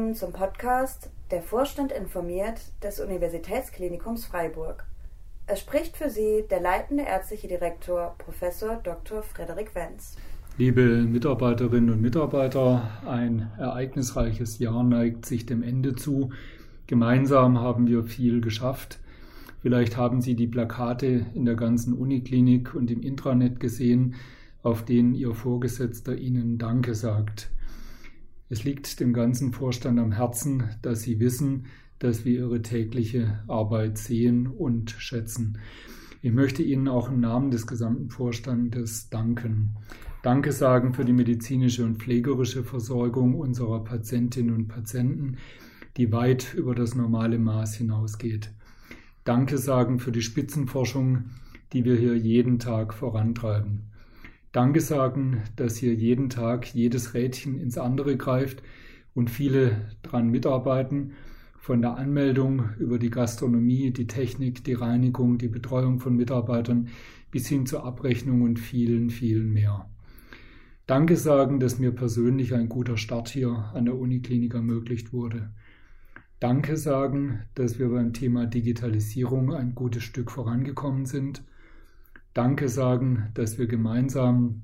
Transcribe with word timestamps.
willkommen 0.00 0.14
zum 0.14 0.32
Podcast 0.32 1.10
Der 1.30 1.42
Vorstand 1.42 1.92
informiert 1.92 2.58
des 2.82 3.00
Universitätsklinikums 3.00 4.24
Freiburg. 4.24 4.86
Es 5.46 5.60
spricht 5.60 5.94
für 5.94 6.08
Sie 6.08 6.44
der 6.50 6.62
leitende 6.62 7.02
ärztliche 7.02 7.48
Direktor 7.48 8.14
Prof. 8.16 8.40
Dr. 8.82 9.22
Frederik 9.22 9.74
Wenz. 9.74 10.16
Liebe 10.56 11.02
Mitarbeiterinnen 11.02 11.90
und 11.90 12.00
Mitarbeiter, 12.00 12.88
ein 13.06 13.50
ereignisreiches 13.58 14.58
Jahr 14.58 14.82
neigt 14.82 15.26
sich 15.26 15.44
dem 15.44 15.62
Ende 15.62 15.94
zu. 15.94 16.30
Gemeinsam 16.86 17.60
haben 17.60 17.86
wir 17.86 18.04
viel 18.04 18.40
geschafft. 18.40 19.00
Vielleicht 19.60 19.98
haben 19.98 20.22
Sie 20.22 20.34
die 20.34 20.46
Plakate 20.46 21.26
in 21.34 21.44
der 21.44 21.56
ganzen 21.56 21.92
Uniklinik 21.92 22.74
und 22.74 22.90
im 22.90 23.02
Intranet 23.02 23.60
gesehen, 23.60 24.14
auf 24.62 24.82
denen 24.82 25.14
Ihr 25.14 25.34
Vorgesetzter 25.34 26.14
Ihnen 26.16 26.56
Danke 26.56 26.94
sagt. 26.94 27.50
Es 28.52 28.64
liegt 28.64 28.98
dem 28.98 29.12
ganzen 29.12 29.52
Vorstand 29.52 30.00
am 30.00 30.10
Herzen, 30.10 30.64
dass 30.82 31.02
Sie 31.02 31.20
wissen, 31.20 31.66
dass 32.00 32.24
wir 32.24 32.40
Ihre 32.40 32.62
tägliche 32.62 33.44
Arbeit 33.46 33.96
sehen 33.96 34.48
und 34.48 34.90
schätzen. 34.90 35.58
Ich 36.20 36.32
möchte 36.32 36.64
Ihnen 36.64 36.88
auch 36.88 37.10
im 37.10 37.20
Namen 37.20 37.52
des 37.52 37.68
gesamten 37.68 38.10
Vorstandes 38.10 39.08
danken. 39.08 39.76
Danke 40.24 40.50
sagen 40.50 40.94
für 40.94 41.04
die 41.04 41.12
medizinische 41.12 41.84
und 41.84 42.02
pflegerische 42.02 42.64
Versorgung 42.64 43.36
unserer 43.36 43.84
Patientinnen 43.84 44.52
und 44.52 44.66
Patienten, 44.66 45.36
die 45.96 46.10
weit 46.10 46.52
über 46.52 46.74
das 46.74 46.96
normale 46.96 47.38
Maß 47.38 47.76
hinausgeht. 47.76 48.50
Danke 49.22 49.58
sagen 49.58 50.00
für 50.00 50.10
die 50.10 50.22
Spitzenforschung, 50.22 51.26
die 51.72 51.84
wir 51.84 51.94
hier 51.94 52.16
jeden 52.16 52.58
Tag 52.58 52.94
vorantreiben. 52.94 53.90
Danke 54.52 54.80
sagen, 54.80 55.42
dass 55.54 55.76
hier 55.76 55.94
jeden 55.94 56.28
Tag 56.28 56.74
jedes 56.74 57.14
Rädchen 57.14 57.56
ins 57.60 57.78
andere 57.78 58.16
greift 58.16 58.62
und 59.14 59.30
viele 59.30 59.92
dran 60.02 60.28
mitarbeiten, 60.28 61.12
von 61.56 61.82
der 61.82 61.96
Anmeldung 61.96 62.70
über 62.78 62.98
die 62.98 63.10
Gastronomie, 63.10 63.92
die 63.92 64.06
Technik, 64.06 64.64
die 64.64 64.72
Reinigung, 64.72 65.38
die 65.38 65.48
Betreuung 65.48 66.00
von 66.00 66.16
Mitarbeitern 66.16 66.88
bis 67.30 67.46
hin 67.46 67.66
zur 67.66 67.84
Abrechnung 67.84 68.42
und 68.42 68.58
vielen, 68.58 69.10
vielen 69.10 69.52
mehr. 69.52 69.88
Danke 70.86 71.16
sagen, 71.16 71.60
dass 71.60 71.78
mir 71.78 71.92
persönlich 71.92 72.54
ein 72.54 72.68
guter 72.68 72.96
Start 72.96 73.28
hier 73.28 73.70
an 73.74 73.84
der 73.84 73.96
Uniklinik 73.96 74.54
ermöglicht 74.54 75.12
wurde. 75.12 75.50
Danke 76.40 76.76
sagen, 76.76 77.40
dass 77.54 77.78
wir 77.78 77.90
beim 77.90 78.14
Thema 78.14 78.46
Digitalisierung 78.46 79.52
ein 79.52 79.76
gutes 79.76 80.02
Stück 80.02 80.30
vorangekommen 80.32 81.04
sind 81.04 81.44
Danke 82.32 82.68
sagen, 82.68 83.30
dass 83.34 83.58
wir 83.58 83.66
gemeinsam 83.66 84.62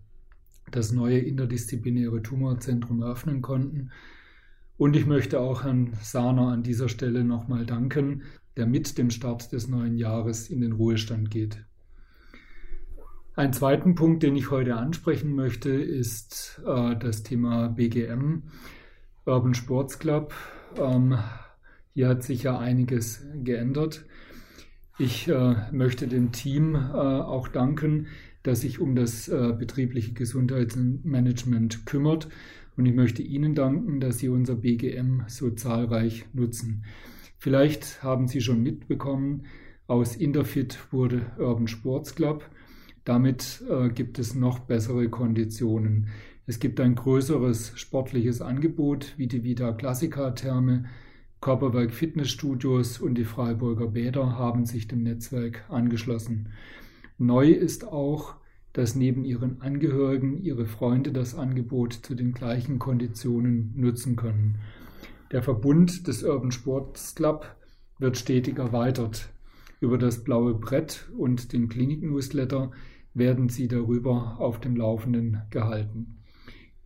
das 0.71 0.93
neue 0.93 1.19
interdisziplinäre 1.19 2.23
Tumorzentrum 2.23 3.03
eröffnen 3.03 3.43
konnten. 3.43 3.91
Und 4.77 4.95
ich 4.95 5.07
möchte 5.07 5.41
auch 5.41 5.65
Herrn 5.65 5.93
Sahner 6.03 6.49
an 6.49 6.63
dieser 6.63 6.89
Stelle 6.89 7.25
nochmal 7.25 7.67
danken, 7.67 8.23
der 8.57 8.67
mit 8.67 8.99
dem 8.99 9.11
Start 9.11 9.53
des 9.53 9.69
neuen 9.69 9.97
Jahres 9.97 10.49
in 10.49 10.61
den 10.61 10.73
Ruhestand 10.73 11.31
geht. 11.31 11.65
Ein 13.35 13.53
zweiten 13.53 13.95
Punkt, 13.95 14.23
den 14.23 14.35
ich 14.35 14.51
heute 14.51 14.77
ansprechen 14.77 15.35
möchte, 15.35 15.71
ist 15.71 16.61
äh, 16.67 16.97
das 16.97 17.23
Thema 17.23 17.69
BGM, 17.69 18.45
Urban 19.27 19.55
Sports 19.55 19.99
Club. 19.99 20.33
Ähm, 20.79 21.19
hier 21.93 22.09
hat 22.09 22.23
sich 22.23 22.45
ja 22.45 22.59
einiges 22.59 23.27
geändert. 23.35 24.07
Ich 24.99 25.29
äh, 25.29 25.55
möchte 25.73 26.09
dem 26.09 26.33
Team 26.33 26.75
äh, 26.75 26.79
auch 26.79 27.49
danken, 27.49 28.07
das 28.43 28.63
sich 28.63 28.81
um 28.81 28.97
das 28.97 29.29
äh, 29.29 29.53
betriebliche 29.53 30.15
Gesundheitsmanagement 30.15 31.85
kümmert. 31.85 32.29
Und 32.79 32.87
ich 32.87 32.95
möchte 32.95 33.21
Ihnen 33.23 33.55
danken, 33.55 34.01
dass 34.01 34.19
Sie 34.19 34.31
unser 34.31 34.55
BGM 34.55 35.25
so 35.29 35.51
zahlreich 35.51 36.25
nutzen. 36.33 36.85
Vielleicht 37.37 38.03
haben 38.03 38.27
Sie 38.27 38.41
schon 38.41 38.63
mitbekommen, 38.63 39.45
aus 39.87 40.17
Interfit 40.17 40.79
wurde 40.93 41.27
Urban 41.39 41.69
Sports 41.69 42.15
Club. 42.15 42.49
Damit 43.05 43.63
äh, 43.71 43.91
gibt 43.91 44.19
es 44.19 44.35
noch 44.35 44.61
bessere 44.61 45.11
Konditionen. 45.11 46.09
Es 46.47 46.59
gibt 46.59 46.81
ein 46.81 46.95
größeres 46.95 47.73
sportliches 47.77 48.41
Angebot 48.41 49.13
wie 49.17 49.27
die 49.27 49.45
Vita 49.45 49.73
Classica 49.73 50.31
Therme, 50.31 50.87
Körperwerk 51.47 51.95
Fitnessstudios 51.95 52.99
und 52.99 53.15
die 53.15 53.25
Freiburger 53.25 53.87
Bäder 53.87 54.37
haben 54.37 54.67
sich 54.67 54.89
dem 54.89 55.05
Netzwerk 55.05 55.65
angeschlossen. 55.69 56.49
Neu 57.19 57.53
ist 57.53 57.87
auch, 57.87 58.35
dass 58.73 58.97
neben 58.97 59.25
ihren 59.25 59.61
Angehörigen 59.61 60.43
ihre 60.43 60.67
Freunde 60.67 61.13
das 61.13 61.37
Angebot 61.37 61.93
zu 61.93 62.17
den 62.17 62.33
gleichen 62.33 62.81
Konditionen 62.81 63.73
nutzen 63.77 64.17
können. 64.17 64.59
Der 65.31 65.41
Verbund 65.41 66.09
des 66.09 66.25
Urban 66.25 66.51
Sports 66.51 67.15
Club 67.15 67.55
wird 68.01 68.17
stetig 68.17 68.59
erweitert. 68.59 69.29
Über 69.79 69.99
das 69.99 70.25
blaue 70.25 70.53
Brett 70.53 71.09
und 71.17 71.53
den 71.53 71.69
Klinik-Newsletter 71.69 72.73
werden 73.15 73.51
Sie 73.51 73.69
darüber 73.69 74.41
auf 74.41 74.59
dem 74.59 74.75
Laufenden 74.75 75.43
gehalten. 75.51 76.16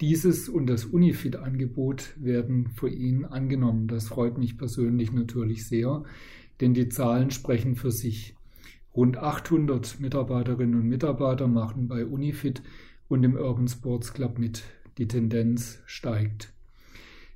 Dieses 0.01 0.49
und 0.49 0.67
das 0.67 0.87
Unifit-Angebot 0.87 2.15
werden 2.17 2.69
für 2.69 2.89
ihn 2.89 3.27
angenommen. 3.27 3.87
Das 3.87 4.09
freut 4.09 4.39
mich 4.39 4.57
persönlich 4.57 5.13
natürlich 5.13 5.67
sehr, 5.67 6.05
denn 6.61 6.73
die 6.73 6.89
Zahlen 6.89 7.31
sprechen 7.31 7.77
für 7.77 7.91
sich. 7.91 8.35
Rund 8.97 9.19
800 9.19 10.01
Mitarbeiterinnen 10.01 10.81
und 10.81 10.89
Mitarbeiter 10.89 11.49
machen 11.49 11.87
bei 11.87 12.07
Unifit 12.07 12.63
und 13.09 13.21
dem 13.21 13.37
Urban 13.37 13.69
Sports 13.69 14.15
Club 14.15 14.39
mit. 14.39 14.63
Die 14.97 15.07
Tendenz 15.07 15.81
steigt. 15.85 16.53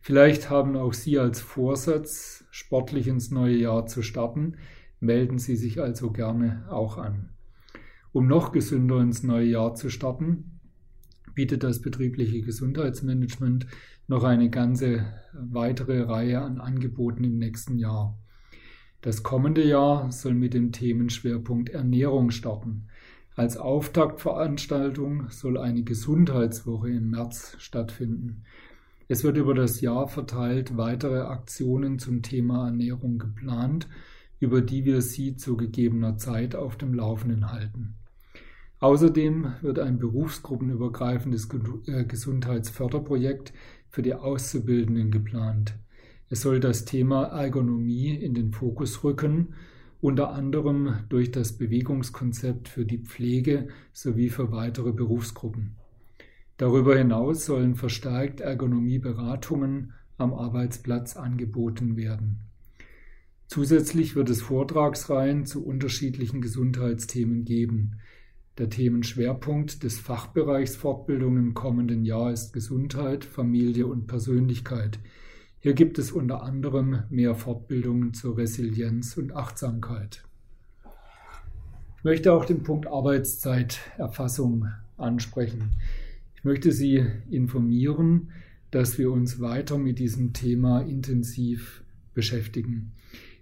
Vielleicht 0.01 0.49
haben 0.49 0.75
auch 0.77 0.95
Sie 0.95 1.19
als 1.19 1.41
Vorsatz, 1.41 2.45
sportlich 2.51 3.09
ins 3.09 3.31
neue 3.31 3.57
Jahr 3.57 3.87
zu 3.87 4.03
starten. 4.03 4.57
Melden 5.01 5.39
Sie 5.39 5.57
sich 5.57 5.81
also 5.81 6.11
gerne 6.11 6.67
auch 6.71 6.97
an. 6.97 7.29
Um 8.13 8.27
noch 8.27 8.53
gesünder 8.53 9.01
ins 9.01 9.23
neue 9.23 9.47
Jahr 9.47 9.75
zu 9.75 9.91
starten, 9.91 10.54
bietet 11.35 11.63
das 11.63 11.81
betriebliche 11.81 12.43
Gesundheitsmanagement 12.43 13.67
noch 14.07 14.25
eine 14.25 14.51
ganze 14.51 15.07
weitere 15.33 16.03
Reihe 16.03 16.41
an 16.41 16.61
Angeboten 16.61 17.25
im 17.25 17.39
nächsten 17.39 17.79
Jahr. 17.79 18.19
Das 19.01 19.23
kommende 19.23 19.63
Jahr 19.63 20.11
soll 20.13 20.35
mit 20.35 20.55
dem 20.55 20.73
Themenschwerpunkt 20.73 21.69
Ernährung 21.69 22.31
starten. 22.31 22.87
Als 23.37 23.57
Auftaktveranstaltung 23.57 25.29
soll 25.29 25.59
eine 25.59 25.83
Gesundheitswoche 25.83 26.91
im 26.91 27.11
März 27.11 27.57
stattfinden. 27.59 28.45
Es 29.09 29.25
wird 29.25 29.37
über 29.37 29.55
das 29.55 29.81
Jahr 29.81 30.09
verteilt 30.09 30.77
weitere 30.77 31.21
Aktionen 31.21 31.99
zum 31.99 32.23
Thema 32.23 32.67
Ernährung 32.67 33.19
geplant, 33.19 33.89
über 34.41 34.63
die 34.63 34.85
wir 34.85 35.03
Sie 35.03 35.37
zu 35.37 35.57
gegebener 35.57 36.17
Zeit 36.17 36.55
auf 36.55 36.77
dem 36.77 36.95
Laufenden 36.95 37.51
halten. 37.51 37.97
Außerdem 38.85 39.55
wird 39.63 39.79
ein 39.79 39.99
berufsgruppenübergreifendes 39.99 41.49
äh, 41.87 42.05
Gesundheitsförderprojekt 42.05 43.55
für 43.89 44.03
die 44.03 44.13
Auszubildenden 44.13 45.11
geplant. 45.11 45.75
Es 46.29 46.43
soll 46.43 46.61
das 46.61 46.85
Thema 46.85 47.29
Ergonomie 47.29 48.11
in 48.11 48.35
den 48.35 48.53
Fokus 48.53 49.03
rücken, 49.03 49.55
unter 50.03 50.35
anderem 50.35 50.97
durch 51.09 51.31
das 51.31 51.57
Bewegungskonzept 51.57 52.69
für 52.69 52.85
die 52.85 52.99
Pflege 52.99 53.69
sowie 53.95 54.29
für 54.29 54.53
weitere 54.53 54.93
Berufsgruppen. 54.93 55.77
Darüber 56.59 56.95
hinaus 56.95 57.47
sollen 57.47 57.77
verstärkt 57.77 58.43
Ergonomieberatungen 58.43 59.95
am 60.19 60.35
Arbeitsplatz 60.35 61.17
angeboten 61.17 61.97
werden. 61.97 62.41
Zusätzlich 63.47 64.15
wird 64.15 64.29
es 64.29 64.43
Vortragsreihen 64.43 65.47
zu 65.47 65.65
unterschiedlichen 65.65 66.43
Gesundheitsthemen 66.43 67.47
geben. 67.47 67.97
Der 68.57 68.71
Themenschwerpunkt 68.71 69.83
des 69.83 69.99
Fachbereichs 69.99 70.77
Fortbildung 70.77 71.39
im 71.39 71.55
kommenden 71.55 72.05
Jahr 72.05 72.31
ist 72.31 72.53
Gesundheit, 72.53 73.25
Familie 73.25 73.89
und 73.89 74.07
Persönlichkeit. 74.07 75.01
Hier 75.59 75.73
gibt 75.73 75.99
es 75.99 76.13
unter 76.13 76.45
anderem 76.45 77.03
mehr 77.11 77.35
Fortbildungen 77.35 78.15
zur 78.15 78.39
Resilienz 78.39 79.17
und 79.17 79.35
Achtsamkeit. 79.35 80.23
Ich 81.99 82.05
möchte 82.05 82.33
auch 82.33 82.45
den 82.45 82.63
Punkt 82.63 82.87
Arbeitszeiterfassung 82.87 84.69
ansprechen. 84.99 85.73
Ich 86.37 86.45
möchte 86.45 86.71
Sie 86.71 87.05
informieren, 87.29 88.31
dass 88.71 88.99
wir 88.99 89.11
uns 89.11 89.41
weiter 89.41 89.79
mit 89.79 89.99
diesem 89.99 90.33
Thema 90.33 90.83
intensiv 90.83 91.83
beschäftigen. 92.13 92.93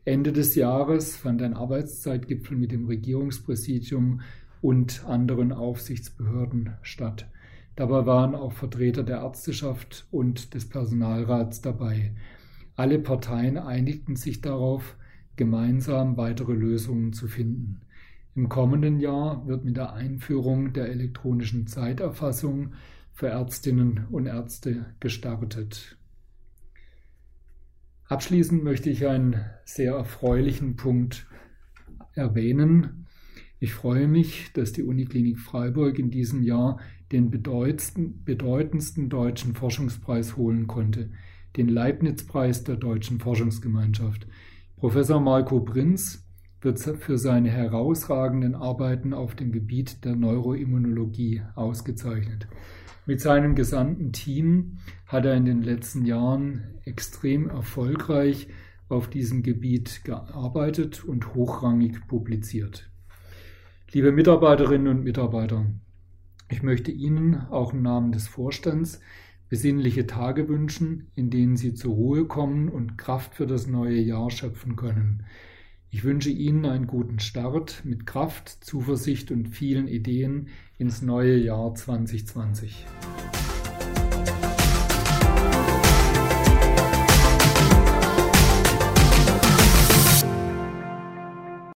Ende 0.06 0.32
des 0.32 0.54
Jahres 0.54 1.16
fand 1.16 1.42
ein 1.42 1.52
Arbeitszeitgipfel 1.52 2.56
mit 2.56 2.72
dem 2.72 2.86
Regierungspräsidium 2.86 4.22
und 4.62 5.04
anderen 5.04 5.52
Aufsichtsbehörden 5.52 6.78
statt. 6.80 7.28
Dabei 7.76 8.06
waren 8.06 8.34
auch 8.34 8.52
Vertreter 8.52 9.02
der 9.02 9.18
Ärzteschaft 9.18 10.06
und 10.10 10.54
des 10.54 10.68
Personalrats 10.68 11.60
dabei. 11.60 12.14
Alle 12.76 12.98
Parteien 12.98 13.58
einigten 13.58 14.16
sich 14.16 14.40
darauf, 14.40 14.96
gemeinsam 15.36 16.16
weitere 16.16 16.52
Lösungen 16.52 17.12
zu 17.12 17.28
finden. 17.28 17.80
Im 18.34 18.48
kommenden 18.48 19.00
Jahr 19.00 19.46
wird 19.46 19.64
mit 19.64 19.76
der 19.76 19.92
Einführung 19.92 20.72
der 20.72 20.88
elektronischen 20.88 21.66
Zeiterfassung 21.66 22.72
für 23.12 23.28
Ärztinnen 23.28 24.06
und 24.10 24.26
Ärzte 24.26 24.86
gestartet. 25.00 25.98
Abschließend 28.08 28.62
möchte 28.62 28.90
ich 28.90 29.06
einen 29.06 29.36
sehr 29.64 29.94
erfreulichen 29.94 30.76
Punkt 30.76 31.26
erwähnen. 32.14 33.06
Ich 33.62 33.74
freue 33.74 34.08
mich, 34.08 34.52
dass 34.54 34.72
die 34.72 34.82
Uniklinik 34.82 35.38
Freiburg 35.38 35.96
in 36.00 36.10
diesem 36.10 36.42
Jahr 36.42 36.80
den 37.12 37.30
bedeutendsten 37.30 39.08
deutschen 39.08 39.54
Forschungspreis 39.54 40.36
holen 40.36 40.66
konnte, 40.66 41.10
den 41.56 41.68
Leibniz-Preis 41.68 42.64
der 42.64 42.74
deutschen 42.74 43.20
Forschungsgemeinschaft. 43.20 44.26
Professor 44.78 45.20
Marco 45.20 45.60
Prinz 45.60 46.26
wird 46.60 46.80
für 46.80 47.18
seine 47.18 47.50
herausragenden 47.50 48.56
Arbeiten 48.56 49.14
auf 49.14 49.36
dem 49.36 49.52
Gebiet 49.52 50.04
der 50.04 50.16
Neuroimmunologie 50.16 51.42
ausgezeichnet. 51.54 52.48
Mit 53.06 53.20
seinem 53.20 53.54
gesamten 53.54 54.10
Team 54.10 54.78
hat 55.06 55.24
er 55.24 55.36
in 55.36 55.44
den 55.44 55.62
letzten 55.62 56.04
Jahren 56.04 56.80
extrem 56.84 57.48
erfolgreich 57.48 58.48
auf 58.88 59.08
diesem 59.08 59.44
Gebiet 59.44 60.02
gearbeitet 60.02 61.04
und 61.04 61.36
hochrangig 61.36 62.08
publiziert. 62.08 62.91
Liebe 63.94 64.10
Mitarbeiterinnen 64.10 64.88
und 64.88 65.04
Mitarbeiter, 65.04 65.66
ich 66.48 66.62
möchte 66.62 66.90
Ihnen 66.90 67.36
auch 67.50 67.74
im 67.74 67.82
Namen 67.82 68.10
des 68.10 68.26
Vorstands 68.26 69.00
besinnliche 69.50 70.06
Tage 70.06 70.48
wünschen, 70.48 71.10
in 71.14 71.28
denen 71.28 71.58
Sie 71.58 71.74
zur 71.74 71.92
Ruhe 71.92 72.24
kommen 72.24 72.70
und 72.70 72.96
Kraft 72.96 73.34
für 73.34 73.46
das 73.46 73.66
neue 73.66 74.00
Jahr 74.00 74.30
schöpfen 74.30 74.76
können. 74.76 75.26
Ich 75.90 76.04
wünsche 76.04 76.30
Ihnen 76.30 76.64
einen 76.64 76.86
guten 76.86 77.18
Start 77.18 77.82
mit 77.84 78.06
Kraft, 78.06 78.48
Zuversicht 78.64 79.30
und 79.30 79.48
vielen 79.48 79.88
Ideen 79.88 80.48
ins 80.78 81.02
neue 81.02 81.36
Jahr 81.36 81.74
2020. 81.74 82.86